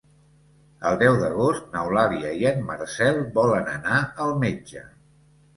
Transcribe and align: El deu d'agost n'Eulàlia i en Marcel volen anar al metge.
El 0.91 0.95
deu 1.01 1.17
d'agost 1.23 1.67
n'Eulàlia 1.75 2.31
i 2.39 2.47
en 2.53 2.65
Marcel 2.71 3.21
volen 3.39 3.73
anar 3.75 4.01
al 4.27 4.35
metge. 4.47 4.87